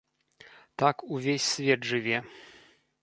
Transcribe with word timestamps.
Так 0.75 1.03
увесь 1.03 1.43
свет 1.47 1.83
жыве. 1.83 2.23